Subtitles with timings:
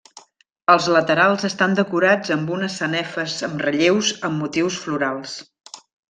[0.73, 5.37] Els laterals estan decorats amb unes sanefes amb relleus amb motius florals.